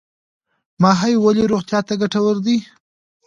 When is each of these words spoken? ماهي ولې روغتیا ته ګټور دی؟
ماهي 0.81 1.13
ولې 1.19 1.43
روغتیا 1.51 1.79
ته 1.87 1.93
ګټور 2.01 2.35
دی؟ 2.45 2.57